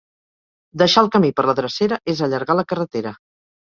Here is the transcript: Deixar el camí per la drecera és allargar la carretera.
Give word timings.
Deixar 0.83 1.03
el 1.05 1.11
camí 1.17 1.31
per 1.41 1.47
la 1.51 1.57
drecera 1.63 2.03
és 2.17 2.27
allargar 2.31 2.61
la 2.61 2.69
carretera. 2.75 3.19